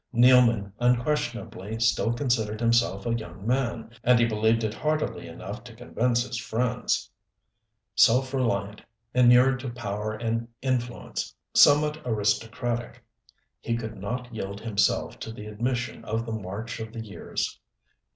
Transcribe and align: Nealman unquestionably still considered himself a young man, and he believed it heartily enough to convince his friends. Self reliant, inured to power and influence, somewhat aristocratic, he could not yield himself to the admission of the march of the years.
Nealman 0.15 0.71
unquestionably 0.79 1.79
still 1.79 2.11
considered 2.11 2.59
himself 2.59 3.05
a 3.05 3.13
young 3.13 3.45
man, 3.45 3.91
and 4.03 4.17
he 4.19 4.25
believed 4.25 4.63
it 4.63 4.73
heartily 4.73 5.27
enough 5.27 5.63
to 5.63 5.75
convince 5.75 6.23
his 6.23 6.39
friends. 6.39 7.11
Self 7.93 8.33
reliant, 8.33 8.81
inured 9.13 9.59
to 9.59 9.69
power 9.69 10.13
and 10.15 10.47
influence, 10.63 11.35
somewhat 11.53 12.01
aristocratic, 12.03 13.03
he 13.59 13.77
could 13.77 13.95
not 13.95 14.33
yield 14.33 14.59
himself 14.59 15.19
to 15.19 15.31
the 15.31 15.45
admission 15.45 16.03
of 16.03 16.25
the 16.25 16.31
march 16.33 16.79
of 16.79 16.93
the 16.93 17.05
years. 17.05 17.59